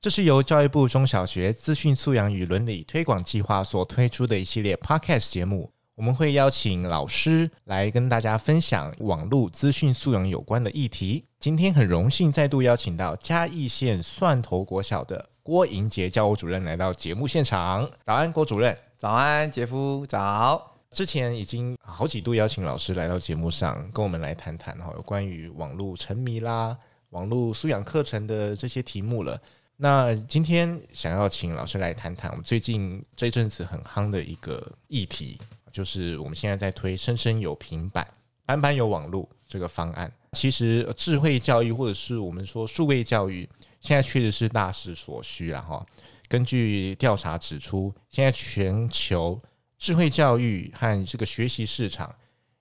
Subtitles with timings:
[0.00, 5.72] 这是由教育部中小学资讯素养与伦理推广计划所推出的一系列 Podcast 节目。
[5.96, 11.24] 我们会邀请老师来跟大家分享网络资讯素养有关的议题。
[11.40, 17.90] 今天很荣幸再度邀请到嘉义县蒜头国小的郭盈洁教务主任来到节目现场。
[18.06, 18.78] 早安，郭主任。
[18.96, 20.06] 早安，杰夫。
[20.06, 20.76] 早。
[20.92, 26.78] 之前已经好几度邀请老师来到节目上，跟我们来谈谈哈，有关于网络沉迷啦、
[27.10, 29.36] 网络素养课程的这些题目了。
[29.80, 35.38] 那今天想要请老师来谈谈我们最近这阵子很夯的一个议题，
[35.70, 38.04] 就是我们现在在推“生生有平板，
[38.44, 40.12] 班班有网络”这个方案。
[40.32, 43.48] 其实智慧教育或者是我们说数位教育，
[43.78, 45.86] 现在确实是大势所趋了哈。
[46.26, 49.40] 根据调查指出，现在全球
[49.78, 52.12] 智慧教育和这个学习市场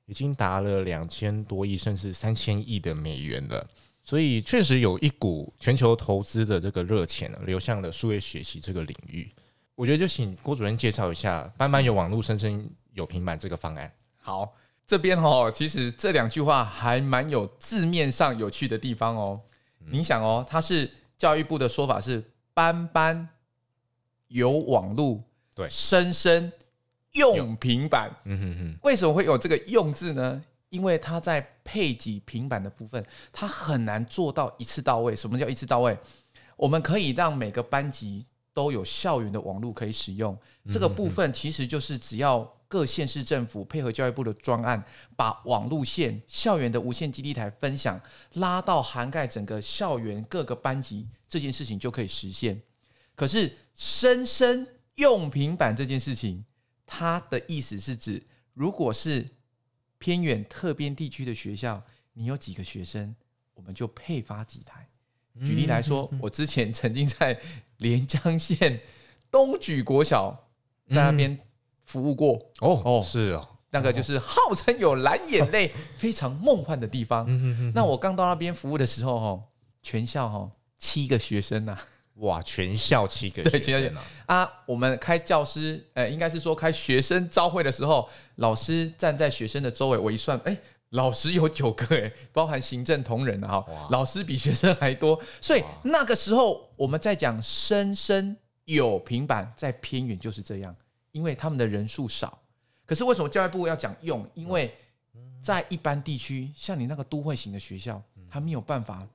[0.06, 3.68] 已经达了两千多亿甚至三千亿的美元了，
[4.08, 9.30] 所以确实有一股全球投资的这个热钱流向了数位学习这个领域。
[9.76, 13.92] 我觉得就请郭主任介绍一下“班班有网络，生生有平板”这个方案。
[14.16, 14.56] 好，
[14.88, 19.42] 这边哦，其实这两句话还蛮有字面上有趣的地方哦。
[19.88, 22.24] 你想哦，它是教育部的说法是
[22.56, 23.28] “班班
[24.30, 25.22] 有网络，
[25.54, 26.50] 对，生生”。
[27.12, 30.42] 用平板，嗯哼哼，为什么会有这个“用”字呢？
[30.70, 35.16] 因为它在配给平板的部分，它很难做到一次到位。
[35.16, 35.98] 什么叫一次到位？
[36.56, 40.38] 我们可以让每个班级都有校园的网络可以使用。
[40.72, 44.84] 这个部分其实就是只要各县市政府配合教育部的专案，
[45.16, 48.00] 把网路线、校园的无线基地台分享
[48.34, 52.62] 拉到涵盖整个校园各个班级，这件事情就可以实现。
[53.16, 56.44] 可是，生生用平板这件事情。
[56.90, 59.30] 它的意思是指，如果是
[60.00, 61.82] 偏远特边地区的学校，
[62.14, 63.16] 你有几个学生，
[63.54, 64.88] 我们就配发几台。
[65.42, 67.40] 举例来说，我之前曾经在
[67.78, 68.82] 连江县
[69.30, 70.48] 东莒国小
[70.90, 71.38] 在那边
[71.86, 72.34] 服务过。
[72.62, 77.28] 哦哦，是哦，那个就是号称有蓝眼泪、非常梦幻的地方。
[77.74, 79.44] 那我刚到那边服务的时候，哈，
[79.84, 81.78] 全校哈七个学生呐。
[82.18, 82.42] 哇！
[82.42, 83.96] 全校七个学生
[84.26, 84.50] 啊！
[84.66, 90.58] 我们开教师，呃，应该是说开学生朝会的时候，老师站在学生的周围，我一算，哎，
[90.90, 95.22] 老师有九个，哎，包含行政同仁啊，哈，老师比学生还多。
[95.40, 98.36] 所以那个时候我们在讲生生
[98.66, 100.76] 有平板，在偏远就是这样，
[101.12, 102.40] 因为他们的人数少。
[102.86, 104.28] 可是为什么教育部要讲用？
[104.34, 104.76] 因为
[105.44, 109.08] 在一般地区，像你那个都会型的学校，他没有办法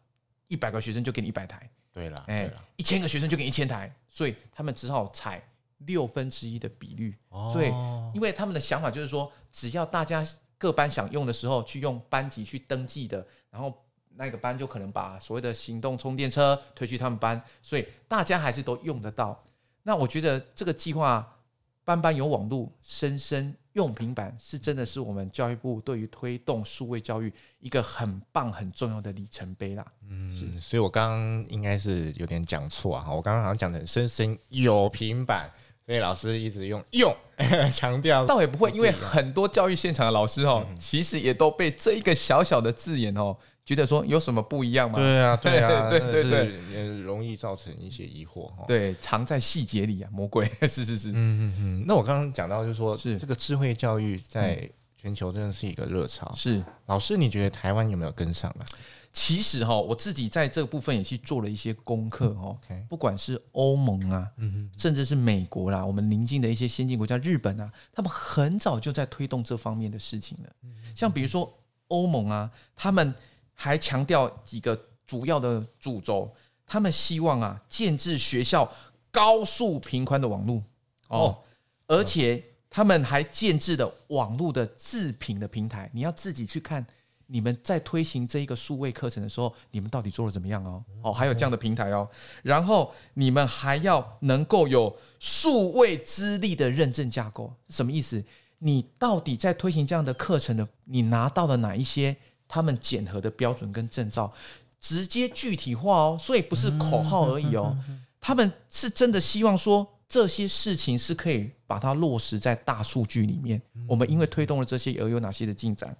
[0.46, 1.68] 一百个学生就给你一百台。
[1.92, 5.42] 对了，哎，一千个学生就给一千台，所以他们只好采
[5.78, 7.16] 六分之一的比率。
[7.52, 7.66] 所以，
[8.14, 10.26] 因为他们的想法就是说，只要大家
[10.56, 19.44] 各班想用的时候，去用班级去登记的，然后那个班就可能把所谓的行动充电车推去他们班，所以大家还是都用得到。
[19.82, 21.38] 那我觉得这个计划，
[21.84, 29.84] 班班有网络，生生用平板，是真的是我们教育部对于推动数位教育一个很棒、很重要的里程碑啦。
[30.08, 35.50] 嗯，所以我刚刚应该是有点讲错啊，我刚刚好像讲成生生有平板，
[35.84, 37.14] 所以老师一直用用
[37.72, 43.36] 强调，倒也不会，因为很多教育现场的老师哦，其实也都被这一个小小的字眼哦。
[43.64, 44.98] 觉得说有什么不一样吗？
[44.98, 48.64] 对啊， 对啊，对对对，也容易造成一些疑惑哈。
[48.66, 51.10] 对，藏在细节里啊，魔鬼 是是是。
[51.10, 51.84] 嗯嗯嗯。
[51.86, 56.32] 那我刚刚讲到，就是说，是这个智慧教育在全球真的是一个热潮。
[56.34, 58.64] 是，老师，你觉得台湾有没有跟上呢？
[59.12, 62.58] 其实哈，我自己在这个部分也去做了一些功课哦。
[62.88, 64.28] 不管是欧盟啊，
[64.76, 70.50] 甚至是美国啦，我们邻近的一些先进国家，日本啊，他们很早就在推动这方面的事情了。
[70.96, 71.52] 像比如说
[71.86, 73.14] 欧盟啊，他们。
[73.62, 74.76] 还强调几个
[75.06, 76.28] 主要的主轴，
[76.66, 78.68] 他们希望啊建制学校
[79.12, 80.60] 高速频宽的网络。
[81.06, 81.38] 哦，
[81.86, 86.84] 而且他们还建制的网络的自评的平台，你要自己去看
[87.28, 90.84] 你们在推行这一个数位课程的时候，你们到底做的怎么样哦？
[91.02, 92.08] 哦，还有这样的平台哦，
[92.42, 98.24] 然后你们还要能够有数位资历的认证架构，什么意思？
[98.58, 102.16] 你到底在推行这样的课程的，你拿到了哪一些？
[102.52, 104.30] 他们检核的标准跟证照
[104.78, 107.74] 直接具体化哦，所以不是口号而已哦。
[108.20, 113.60] 他们是真的希望说，这些事情是可以把它落实在大数据里面。
[113.88, 115.96] 我们因为推动了这些而有哪些的进展，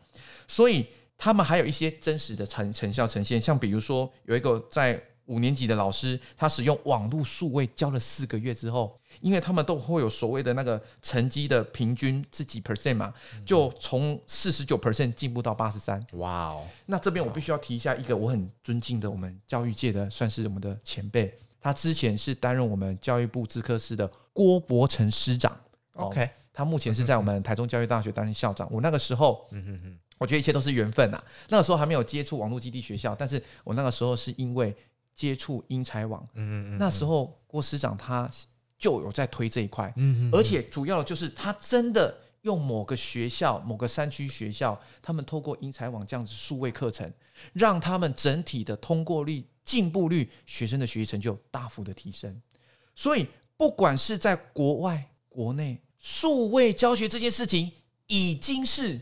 [0.47, 3.41] 所以他们还有一些真实的成成效呈现。
[3.41, 13.15] 像比如说，有一个在五年级的老师，他使用网络数位教了四个月之后，因为他们都会有所谓的那个成绩的平均是几 percent 嘛，
[13.47, 16.05] 就从四十九 percent 进步到八十三。
[16.15, 16.67] 哇哦！
[16.87, 21.33] 那这边我必须要提一下一个我很尊敬的我们教育界的，算是我们的前辈。
[21.61, 25.57] 他之前是担任我们教育部资科室的郭伯成师长。
[25.95, 28.69] OK，他目前是在我们台中教育大学担任校长。
[28.71, 31.23] 我那个时候，嗯哼哼，我觉得一切都是缘分呐。
[31.49, 34.77] 那个时候还没有接触网络基地学校，但是我那个时候是因为。
[35.15, 38.29] 接触英才网，嗯嗯，那时候郭师长他
[38.83, 47.09] 就有在推这一块，嗯，而且主要的就是他真的用某个学校、某个山区学校，他们透过英才网这样子数位课程，
[47.53, 52.43] 让他们整体的通过率、进步率、学生的学习成就大幅的提升。
[52.97, 57.71] 所以，不管是在国外、国内，数位教学这件事情
[58.09, 59.01] 已经是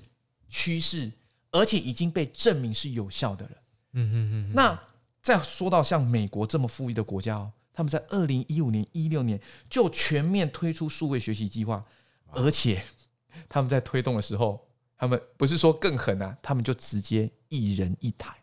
[0.50, 1.10] 趋势，
[1.52, 3.52] 而且已经被证明是有效的了。
[3.94, 4.78] 嗯嗯嗯，那。
[5.22, 11.84] 再说到像美国这么富裕的国家哦，他们在二零一五年、一六年就全面推出数位学习计划，
[12.32, 12.82] 而且
[13.48, 14.68] 他们在推动的时候，
[14.98, 18.34] 他们不是说更狠啊，他们就直接一人一台，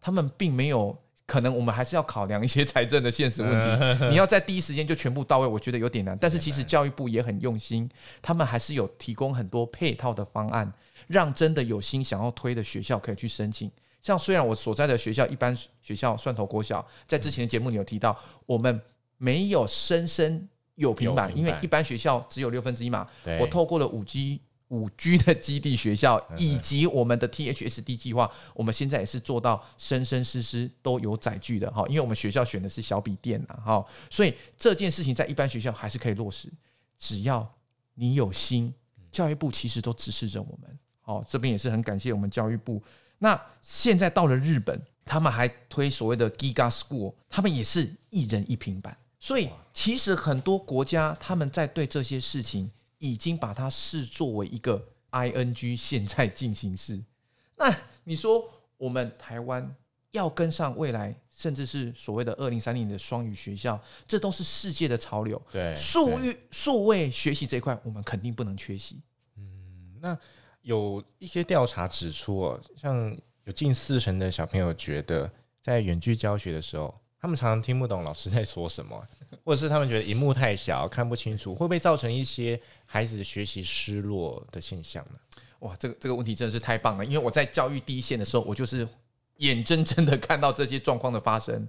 [0.00, 0.96] 他们并没有
[1.26, 4.06] 可能，我们还是要考量一些财政的现实问题。
[4.10, 6.16] 你要在第一时间就全部到位，我觉得有点难。
[6.20, 7.88] 但是其实教育部也很用心，
[8.20, 10.70] 他们还是有提供很多配套的方案，
[11.06, 13.70] 让真的有心想要推的学校可以去申请。
[14.04, 18.14] 像虽然我所在的学校一般学校蒜头国小，在之前的节目里有提到，
[18.44, 18.78] 我们
[19.16, 23.08] 没有生生有平板，因为一般学校只有六分之一嘛。
[23.40, 36.52] 我透过了五 G 五 G 的基地学校以及我们的 THSD 计划，我们现在也是做到生生世世都有载具的哈，因为我们学校选的是小笔电呐哈，所以这件事情在一般学校还是可以落实，
[36.98, 37.50] 只要
[37.94, 38.74] 你有心，
[39.10, 40.78] 教育部其实都支持着我们。
[41.00, 42.82] 好，这边也是很感谢我们教育部。
[43.18, 48.96] 那现在到了日本，他们还推所谓的 Giga School，他们也是一人一平板。
[49.18, 57.02] 所以其实很多国家他们在对这些事情已经把它视作为一个 ing 现在进行式。
[57.56, 57.74] 那
[58.04, 58.44] 你说
[58.76, 59.74] 我们台湾
[60.10, 65.40] 要跟上未来，甚至是所谓的二零三零的双语学校，这都是世界的潮流。
[65.50, 69.00] 对，数域数位学习这一块，我们肯定不能缺席。
[69.38, 70.18] 嗯，那。
[70.64, 73.14] 有一些调查指出，哦，像
[73.44, 75.30] 有近四成的小朋友觉得，
[75.62, 79.06] 在远距教学的时候，他们常常听不懂老师在说什么，
[79.44, 85.18] 或者是他们觉得荧幕太小看不清楚，会不会造成一些孩子学习失落的现象呢？
[85.58, 88.88] 哇，这个这个问题真的是太棒了，因为我在教育第一线的时候，我就是
[89.36, 91.68] 眼睁睁的看到这些状况的发生。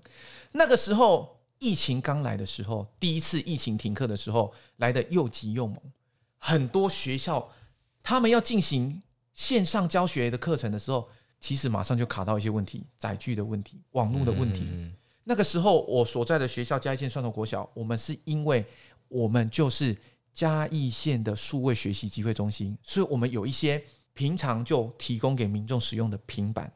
[0.54, 5.78] 那个时候疫情刚来的时候，第一次疫情停课的时候，来的又急又猛，
[6.38, 7.52] 很多学校。
[8.06, 9.02] 他们要进行
[9.34, 11.10] 线上教学的课程的时候，
[11.40, 14.68] 其实马上就卡到一些问题，载具的问题、网络的问题。
[15.24, 18.64] 那个时候，我所在的学校嘉义县蒜头国小，我们是因为
[19.08, 19.98] 我们就是
[20.32, 26.72] 嘉义县的数位学习机会中心，所以我们有一些平常就提供给民众使用的平板，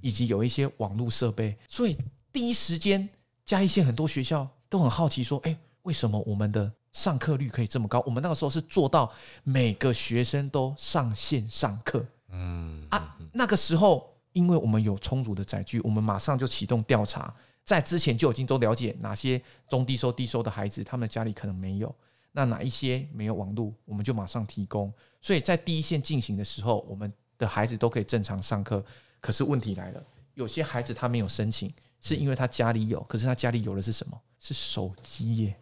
[0.00, 1.56] 以及有一些网络设备。
[1.68, 1.96] 所以
[2.32, 3.08] 第一时间，
[3.46, 9.10] 嘉义县很多学校都很好奇说：“哎，为什么我们的？”上课率可以这么高，我们那个时候是做到
[9.44, 12.04] 每个学生都上线上课。
[12.28, 17.34] 嗯啊，那个时候因为我们有充足的载具，我们马上就启动调查，
[17.64, 21.94] 在之前就已经都了解哪些中低收、低收的孩子，他们家里可能没有，
[22.32, 24.92] 那哪一些没有网络，我们就马上提供。
[25.20, 28.84] 所以在第一线进行的时候，我们的孩子都可以正常上课。
[29.20, 30.02] 可是问题来了，
[30.34, 34.20] 有些孩子他没有申请，是因为他家里有，可是他家里有的是什么？
[34.40, 35.56] 是手机耶。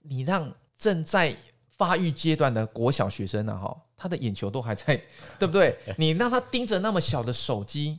[0.00, 1.36] 你让正在
[1.76, 5.00] 发育阶段的国小学生呢，哈，他的眼球都还在，
[5.38, 5.76] 对不对？
[5.98, 7.98] 你让他盯着那么小的手机，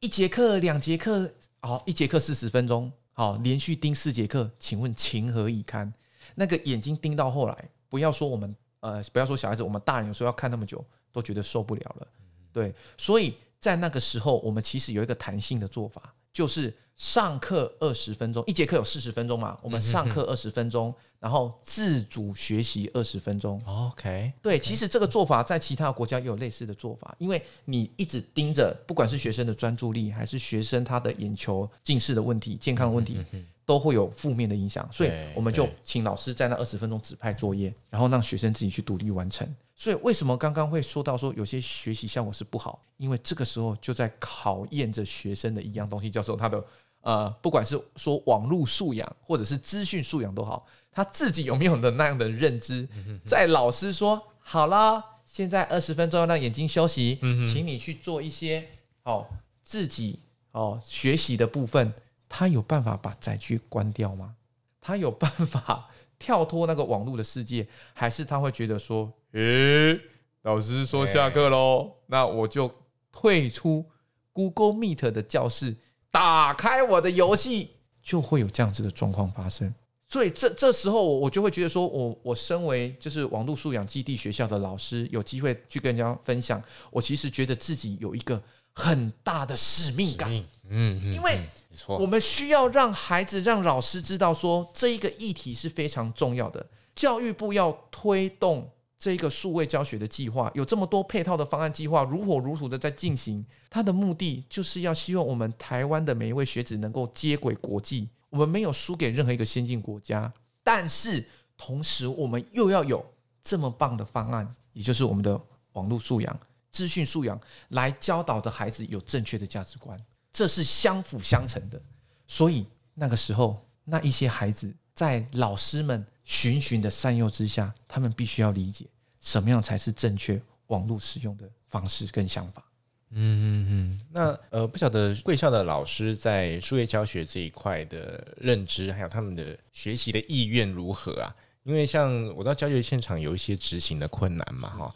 [0.00, 5.92] 一节课、两节课，好，一节课四十分钟，好，连续盯四节课，请问情何以堪？
[6.34, 12.06] 那个眼睛盯到后来，不要说我们，呃，不要说小孩子，我们大人有时候要看那么久，都觉得受不了了。
[12.52, 16.76] 对，所以在那个时候，我们其实有一个弹性的做法，就是。
[16.98, 19.56] 上课二十分钟，一节课有四十分钟嘛？
[19.62, 23.56] 我们上课二十分钟，然后自主学习二十分钟。
[23.64, 33.24] OK，对，其实这个做法在其他国家也有类似的做法，因为你一直盯着，不管是学生的专注力，还是学生他的眼球近视的问题、健康的问题，
[33.64, 34.84] 都会有负面的影响。
[34.90, 39.48] 所以我们就请老师在那二十分钟指派作业，然后让学生自己去独立完成。
[39.78, 42.82] 所以为什么刚刚会说到说有些学习效果是不好？
[42.96, 46.62] 因为这个时候就在考验着学生的一样东西，叫做他的。
[47.02, 52.88] 呃，不管是说网络素养或者是资讯素养都好，他自己有没有的那样的认知，
[53.24, 57.16] 在老师说好了，现在二十分钟要让眼睛休息，
[57.46, 58.68] 请你去做一些
[59.04, 59.24] 哦
[59.62, 60.18] 自己
[60.50, 61.94] 哦学习的部分，
[62.28, 64.34] 他有办法把载具关掉吗？
[64.80, 70.00] 他有办法跳脱那个网络的世界，还是他会觉得说，诶，
[70.42, 72.72] 老师说下课喽，那我就
[73.12, 73.84] 退出
[74.32, 75.76] Google Meet 的教室，
[76.10, 77.70] 打开我的游戏，
[78.02, 79.74] 就会有这样子的状况发生。
[80.10, 88.42] 所以这这时候，我就会觉得说，我我身为就是网络素养基地学校的老师，有机会去跟人家分享，我其实觉得自己有一个
[88.72, 90.32] 很大的使命感。
[90.70, 91.46] 嗯，因为
[91.86, 96.66] 我们需要让孩子、让老师知道说，这一个议题是非常重要的。
[96.94, 103.44] 教育部要推动这一个数位教学的计划，有这么多配套的方案计划，如火如荼的在进行。
[103.70, 108.08] 它的目的就是要希望我们台湾的每一位学子能够接轨国际。
[108.28, 111.24] 我们没有输给任何一个先进国家，但是
[111.56, 113.04] 同时我们又要有
[113.42, 115.40] 这么棒的方案，也就是我们的
[115.72, 116.40] 网络素养、
[116.70, 119.98] 资讯素养，来教导的孩子有正确的价值观，
[120.32, 121.80] 这是相辅相成的。
[122.26, 128.84] 所以那个时候，那一些孩子在老师们循循的善诱之下，他们必须要理解
[129.20, 132.64] 什么样才是正确网络使用的方式跟想法。
[133.10, 141.32] 嗯嗯嗯，那呃，不晓得贵校的老师在数学教学这一块的认知，还有他们的学习的意愿如何啊？
[141.62, 144.94] 因为像我知道教学现场有一些执行的困难嘛，哈，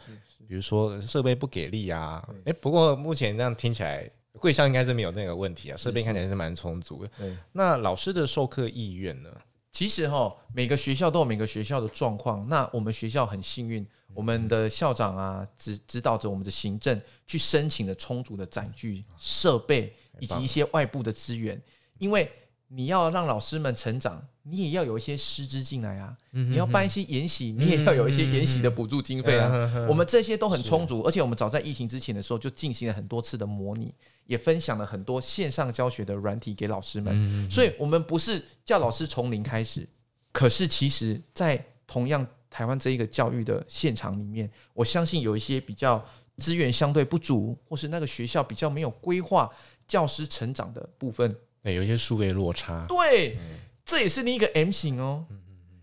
[0.49, 2.21] 比如说设备不给力啊。
[2.43, 7.11] 哎，不过目前这样听起来，贵校应该是没有那个问题啊，设备看起来是蛮充足的。
[7.17, 9.29] 对，那老师的授课意愿呢？
[9.73, 12.47] 其实哈，每个学校都有每个学校的状况。
[12.47, 21.61] 那我们学校很幸运，我们的校长啊，指指导着我们的行政去申请了充足的载具、设备以及一些外部的资源，
[21.97, 22.31] 因为。
[22.75, 26.15] 你要让老师们成长，你也要有一些师资进来啊。
[26.31, 29.49] 你要办一些研习，你也要有一些研习的补助经费啊。
[29.87, 33.93] 我们这些都很充足，而且我们早在疫情之前的时候就进行了很多次的模拟，
[34.25, 37.49] 也分享了很多线上教学的软体给老师们。
[37.49, 39.87] 所以，我们不是叫老师从零开始，
[40.31, 46.03] 可是其实，在同样台湾这一个教育的现场里面，我相信有一些比较
[46.37, 49.49] 资源相对不足，或是那个学校比较没有规划
[49.87, 51.33] 教师成长的部分。
[51.61, 52.85] 对，有一些数位落差。
[52.89, 53.37] 对，
[53.85, 55.25] 这也是另一个 M 型哦。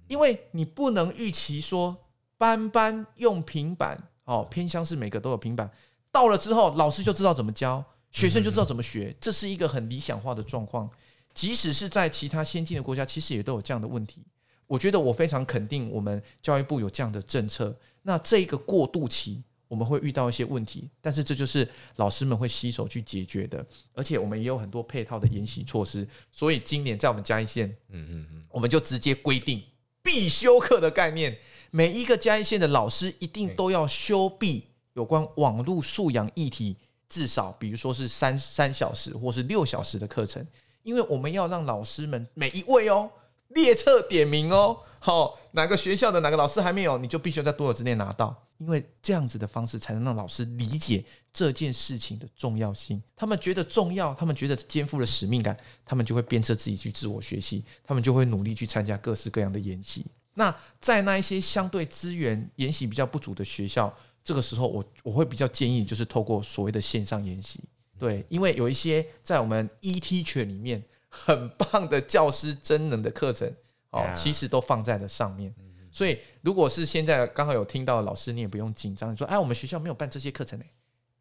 [0.09, 1.97] 因为你不能预期说
[2.37, 5.71] 班班用平板，哦，偏向是每个都有平板，
[6.11, 10.90] 到了之后老师就知道怎么教，学生就知道怎么学，这是一个很理想化的状况。
[11.33, 14.26] 即使是在其他先进的国家，其实也都有这样的问题。
[14.66, 17.76] 我觉得我非常肯定，我们教育部有这样的政策。
[18.02, 19.45] 那这一个过渡期。
[19.71, 26.05] 我们会遇到一些问题，但是这就是老师们会携手去解决的，而且我们也有很多配套的研习措施。
[26.33, 29.62] 所以今年在我们嘉义县，嗯嗯嗯，我们就直接规定
[30.03, 31.39] 必修课的概念，
[31.71, 36.77] 每一个嘉义县的老师一定都要修毕有关网络素养议题，
[37.09, 40.45] 至少比如说是三三小时或是六小时的课程，
[40.83, 43.09] 因为我们要让老师们每一位哦
[43.50, 48.49] 列册点名哦，好，哪个学校的哪个老师还没有，你就必须在多久之内拿到。
[48.61, 51.02] 因为这样子的方式，才能让老师理解
[51.33, 53.02] 这件事情的重要性。
[53.17, 60.05] 他们觉得重要，他们觉得肩负了使命感，他们就会鞭策自己去自我学习，他们就会努力去参加各式各样的研习。
[60.35, 67.61] 那在那一些相对资源研习比较不足的学校，这个时候我我会比较建议，就是透过所谓的线上研习。
[67.99, 73.50] 对，因为有一些在我们 eTeacher 里面很棒的教师真能的课程，
[73.90, 75.55] 哦，其实都放在了上面。
[75.91, 79.13] 所以，如果是现在刚好有听到老师，你也不用紧张。
[79.13, 80.65] 你说：“哎，我们学校没有办这些课程呢，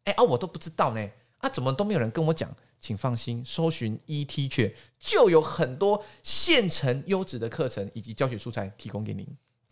[0.04, 2.50] 哎啊，我都不知道呢，啊，怎么都没有人跟我讲？”
[2.80, 9.26] 请放心，搜寻 eTeacher 就有很多现成优质的课程以及教学素材提供给您。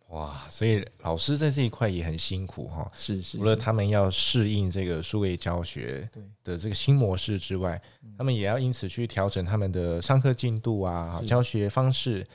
[0.08, 2.90] 哇，所以老师在这一块也很辛苦哈。
[2.94, 6.06] 是是，是，除了他们要适应这个数位教学
[6.44, 7.80] 的这个新模式之外，
[8.18, 12.26] 他们也要因此去调整他们的上课进度啊，教学方式。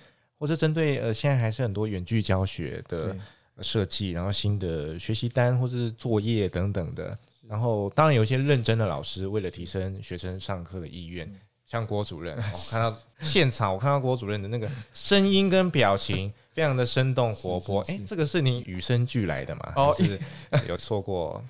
[0.44, 3.16] 或者针对呃，现在还是很多远距教学的
[3.62, 11.34] 设计，然后新的学习单或者是作业等等的，然后当然有一些认真的老师，为了提升学生上课的意愿，
[11.66, 19.72] 像郭主任，我 看到现场，我看到郭主任的那个声音跟表情 非常的生动活泼，哎，这个是你与生俱来的吗？
[19.78, 20.20] 哦，是
[20.68, 21.42] 有错过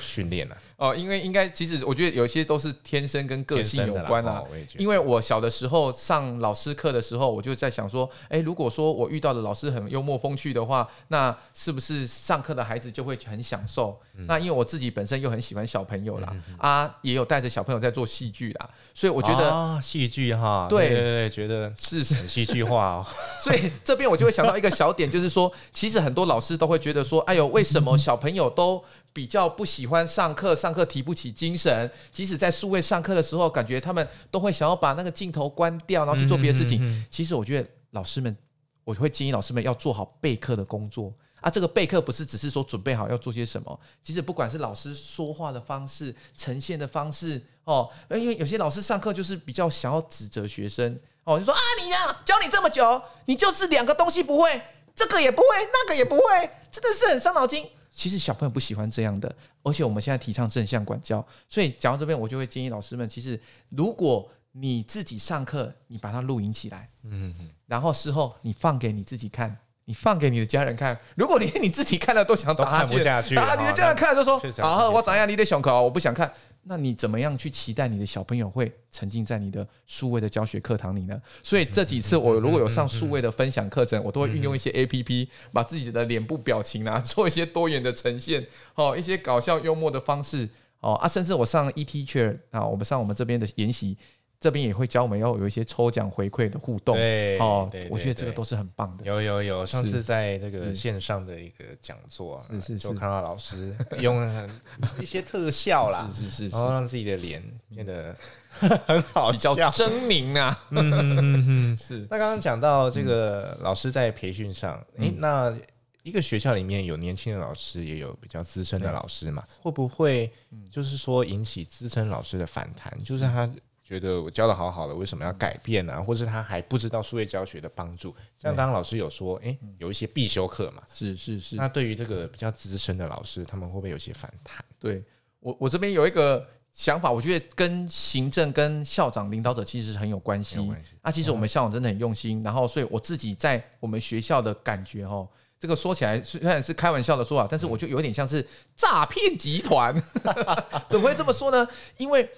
[0.00, 4.42] 训练了哦，因为应该其实我觉得有些都是天生跟个性有关啊。
[4.76, 13.98] 因为我小的时候上老师课的时候，我就在想说，哎，如果说我遇到的老师很幽默风趣的话，那是不是上课的孩子就会很享受？
[14.26, 20.88] 那因为我自己本身又很喜欢小朋友啦，啊，也有带着小朋友在做戏剧啦，所以我觉得戏剧哈，对。
[20.90, 22.10] 对对，觉得是。
[22.10, 23.06] 很戏剧化哦。
[23.40, 28.82] 所以这边我就会想到一个小点，就是说，其实很多老师都会觉得说，哎呦，为什么小朋友都
[29.12, 31.90] 比较不喜欢上课，上课提不起精神。
[32.12, 37.06] 即使在数位上课的时候，感觉他们都会想要把那个镜头关掉，然后去做别的事情。
[37.10, 38.36] 其实我觉得老师们，
[38.84, 41.50] 我会建议老师们要做好备课的工作啊。
[41.50, 54.62] 这个备课不是只是说准备好要做些什么，其实不管是老师说话的方式、呈现的方式哦，因为有些老师上课就是比较想要指责学生哦，就说啊，你呀，教你这么久，你就是两个东西不会，
[54.94, 56.22] 这个也不会，那个也不会，
[56.70, 57.68] 真的是很伤脑筋。
[57.92, 67.34] 其实小朋友不喜欢这样的，而且我们现在提倡正向管教，所以讲到这边，我就会建议老师们，其实如果你自己上课，你把它录影起来，嗯，
[67.66, 70.98] 然后事后你放给你自己看，你放给你的家人看。
[71.16, 72.96] 如果连你自己看了都想打哈欠，
[73.38, 76.32] 啊，你的家人看了就说啊，我怎样，你得胸口，我不想看。
[76.62, 81.20] 那你怎么样去期待你的小朋友会沉浸在你的数位的教学课堂里呢？
[81.42, 90.48] 所以这几次我如果有上数位的分享课程，我都会运用一些 APP，把自己的脸部表情啊做一些多元的呈现，哦，一些搞笑幽默的方式，
[90.80, 93.96] 哦啊，甚至我上 eTeacher 啊，我们上我们这边的研习。
[94.40, 99.04] 这边也会教我们要有一些抽奖回馈的互动，对哦，我觉得这个都是很棒的。
[99.04, 104.50] 有有有，上次在这个线上的一个讲座，是是，就看到老师用
[104.98, 108.16] 一些特效啦， 是是是，然后让自己的脸变得
[108.48, 109.70] 很好，比较狰
[110.06, 110.58] 狞啊。
[110.70, 111.98] 嗯嗯嗯，是。
[112.10, 115.54] 那刚刚讲到这个老师在培训上，诶，那
[116.02, 119.44] 一个学校里面有年轻的老师，也有比较资深的老师嘛？
[119.60, 120.32] 会不会
[120.70, 122.90] 就是说引起资深老师的反弹？
[123.04, 123.46] 就是他。
[123.90, 126.00] 觉得我教的好好的，为什么要改变呢？
[126.00, 128.14] 或是他还不知道数位教学的帮助？
[128.38, 131.56] 像刚刚老师有说，诶，有一些必修课嘛，是是是。
[131.56, 134.64] 那对于这个比较资深的老师，他们会不会有些反弹？
[134.78, 135.02] 对
[135.40, 140.64] 我，我这边有一个想法，我觉得跟行政、跟校长、领导者其实是很有关系。
[141.02, 149.92] 那其实我们校长真的很用心，然后所以我自己在我们学校的感觉，哦，这个说起来虽然是开玩笑的说法，但是我就有点像是诈骗集团。
[150.88, 151.66] 怎么会这么说呢？
[151.96, 152.30] 因为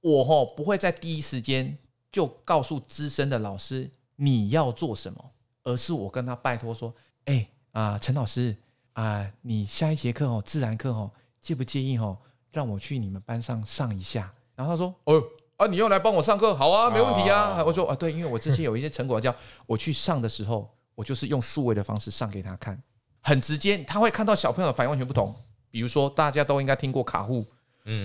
[0.00, 1.76] 我吼不会在第一时间
[2.10, 5.32] 就告诉资深的老师你要做什么，
[5.64, 6.94] 而是我跟他拜托说
[7.26, 8.56] ：“哎啊，陈老师
[8.94, 12.16] 啊，你下一节课哦，自然课哦，介不介意哦，
[12.50, 15.22] 让我去你们班上上一下？”然后他说：“哦
[15.56, 19.34] 啊，你要来帮我上课，好啊，没问题啊。”我说：“啊，对，因为我之前有一些成果叫
[19.66, 22.80] 我去上的时候，我就是用数位的方式上给他看，
[23.20, 25.34] 很直接，他会看到小朋友的反应完全不同。
[25.70, 27.44] 比如说，大家都应该听过卡户。”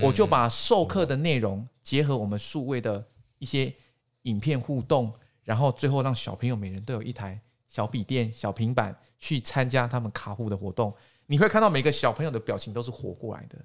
[0.01, 3.05] 我就把授课的内容结合我们数位的
[3.37, 3.73] 一些
[4.21, 10.93] 影片互动，然后最后让小朋友每人都有一台小笔电、小平板去参加他们卡户的活动。
[11.25, 13.57] 你会看到每个小朋友的表情都是活过来的，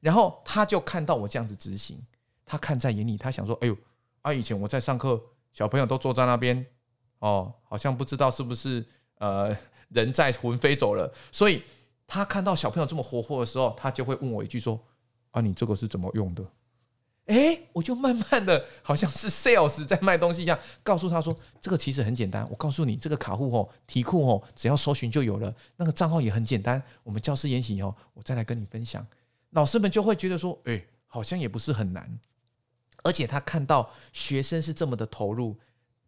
[0.00, 2.00] 然后他就看到我这样子执行，
[2.46, 3.76] 他看在眼里，他想说：“哎呦，
[4.22, 5.20] 啊，以前我在上课，
[5.52, 6.64] 小朋友都坐在那边，
[7.18, 8.86] 哦，好像不知道是不是
[9.18, 9.54] 呃
[9.90, 11.62] 人在魂飞走了。”所以
[12.06, 14.82] 他看到小朋友这么活泼的时候，他就会问我一句说。
[15.36, 16.42] 啊，你这个是怎么用的？
[17.26, 22.48] 诶，我就慢慢的，好像是 sales 在卖东西一样，告诉他说，这个其实很简单。
[22.48, 25.54] 我告诉你，这个卡户哦，题库哦，只要搜寻就有了。
[25.76, 26.82] 那个账号也很简单。
[27.02, 29.06] 我们教师研习以后，我再来跟你分享。
[29.50, 32.18] 老师们就会觉得说，诶，好像也不是很难。
[33.04, 35.58] 而且他看到学生是这么的投入，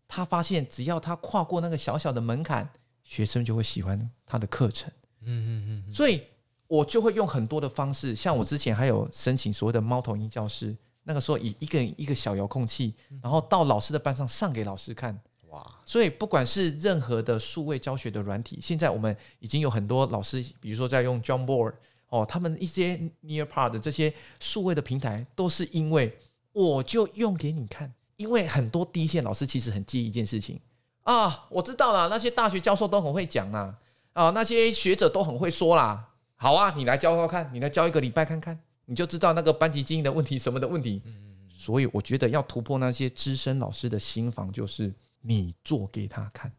[0.06, 2.70] 他发现只要他跨过那个小小的门槛，
[3.04, 4.90] 学生就会喜欢他的课程。
[5.20, 6.22] 嗯嗯嗯，所以。
[6.68, 15.18] 我就会用很多的方式，像我之前还有申请所谓的猫头鹰教室，那个时候以一个一个小遥控器，然后到老师的班上上给老师看。
[15.48, 15.66] 哇！
[15.86, 21.72] 所以不管是任何的数位教学的软体，现在我们已经有很多老师，比如说在用 Jamboard
[22.10, 26.18] 哦，他们一些 Nearpod 的这些数位的平台，都是因为
[26.52, 27.90] 我就用给你看。
[28.16, 30.60] 因为很多第一线老师其实很介意一件事情
[31.04, 33.74] 啊，我知道了，那些大学教授都很会讲啦，
[34.12, 36.04] 啊，那些学者都很会说啦。
[36.40, 41.02] 好啊，你来教教看，你来教一个礼拜看看，你就知道那个班级经营的问题什么的问题。
[41.50, 46.50] 所以我觉得要突破那些资深老师的心防，就是你做给他看，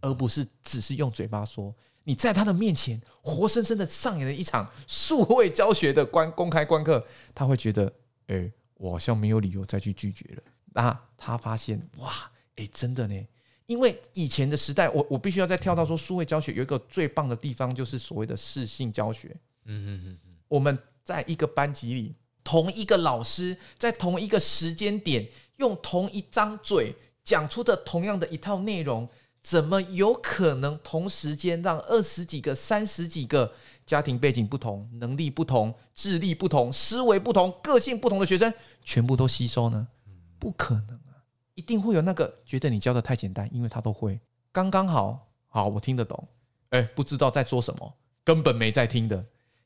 [0.00, 1.74] 而不是只是用嘴巴说。
[2.04, 7.92] 你在他的面前活生生的上演了一场数位教学的观公开观课，他会觉得，
[8.28, 10.42] 哎，我好像没有理由再去拒绝了。
[10.66, 13.26] 那他发现，哇，哎，真的呢。
[13.66, 19.28] 因为以前的时代，我我必须要再跳到说，数位教学有一个最棒的地方，就是所谓的视性教学。
[19.64, 29.08] 嗯嗯嗯，我们在一个班级里同一个老师在同一个时间点用同一张嘴讲出的同样的一套内容，
[29.42, 33.54] 怎么有可能同时间让二十几个、三十几个
[33.86, 39.88] 家庭背景不同、能力不同、智力不同、思维不同、个性不同的学生全部都吸收呢？
[40.38, 41.13] 不可能啊！
[41.54, 44.20] 一定会有那个觉得你教的太简单，因为他都会
[44.52, 46.28] 刚刚好，好我听得懂，
[46.70, 49.24] 哎，不知道在说什么，根本没在听的，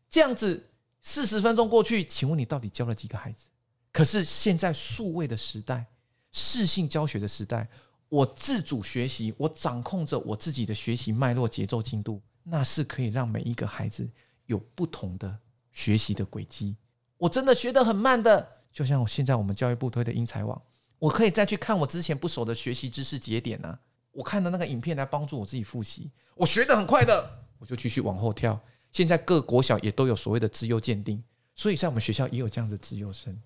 [0.08, 0.64] 这样子。
[1.00, 3.46] 四十分钟过去，请问你到底教了几个孩子？
[3.92, 5.86] 可是现在数位的时代，
[6.32, 7.68] 视性教学的时代，
[8.08, 14.10] 我自主学习，我掌控着我自己的学习脉络、节奏、进度，那是可以让每一个孩子
[14.46, 15.38] 有不同的
[15.70, 16.76] 学习的轨迹。
[17.16, 20.60] 我真的学得很慢的，就像我现在我们教育部推的英才网，
[20.98, 23.78] 我可以再去看我之前不熟的学习知识节点啊，
[24.12, 26.10] 我看的那个影片来帮助我自己复习。
[26.34, 28.58] 我学的很快的，我就继续往后跳。
[28.90, 31.22] 现在各国小也都有所谓的资优鉴定，
[31.54, 33.38] 所以在我们学校也有这样的资优生。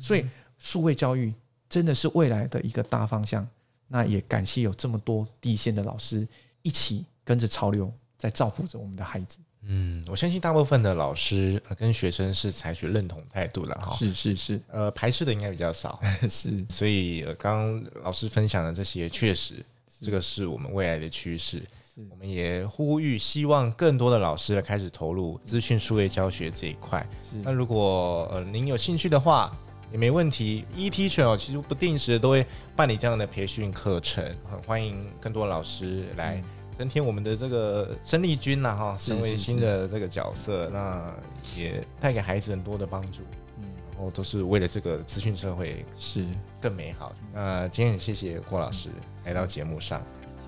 [0.00, 0.26] 所以
[0.58, 1.32] 数位教育
[1.68, 3.46] 真的是未来的一个大方向。
[3.86, 6.26] 那也感谢有这么多第一线的老师
[6.62, 9.38] 一起跟着潮流，在造福着我们的孩子。
[9.66, 13.94] 嗯，我相信大部分的老师跟学生是采取认同态度的哈。
[13.96, 15.98] 是是是，呃，排斥的应该比较少。
[16.28, 19.54] 是，所以刚刚老师分享的这些，确实
[20.02, 21.62] 这个是我们未来的趋势。
[22.10, 27.06] 我们也呼吁，希望更多的老师来开始投入资讯数位教学这一块。
[27.42, 29.56] 那如果呃您有兴趣的话，
[29.92, 30.64] 也没问题。
[30.76, 36.42] eTeacher 哦，其实不定时都会办理这样的培训课程，很欢迎更多老师来
[36.76, 41.14] 增添我们的这个生力军呐哈，成为新的这个角色，那
[41.56, 43.22] 也带给孩子很多的帮助。
[43.58, 46.24] 嗯，然后都是为了这个资讯社会是
[46.60, 47.12] 更美好。
[47.32, 48.88] 那今天很谢谢郭老师
[49.24, 50.02] 来到节目上，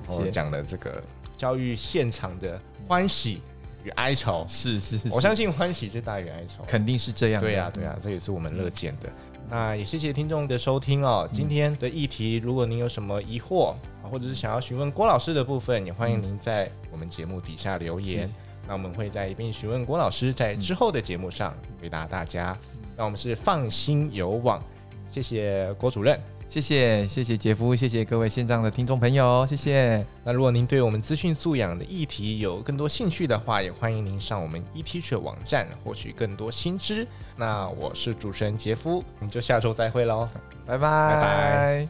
[0.06, 1.02] 然后讲的这个。
[1.36, 2.58] 教育现场的
[2.88, 3.42] 欢喜
[3.84, 7.46] 与哀愁，是是，是，我相信欢喜是大于哀愁，肯定是这样的。
[7.46, 9.12] 对呀，对呀，这也是我们乐见的。
[9.48, 11.28] 那也谢谢听众的收听哦。
[11.32, 18.28] 今天的议题，如果您有什么疑惑，或者是想要询问郭老师的部分，也欢迎您在我们节目底下留言。
[18.66, 22.58] 那我们会在一边询问郭老师，在之后的节目上回答大家。
[22.96, 24.60] 那我们是放心有网，
[25.08, 26.18] 谢谢郭主任。
[26.48, 30.04] 谢谢谢谢杰夫，谢谢各位线上的听众朋友，谢谢。
[30.24, 37.06] 那如果您对我们资讯素养的议题有更多兴趣的话，也欢迎您上我们 eTeacher 网站获取更多新知。
[37.36, 40.28] 那我是主持人杰夫，我们就下周再会喽，
[40.64, 41.88] 拜拜拜拜。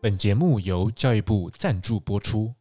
[0.00, 2.52] 本节目由教育部赞助播出。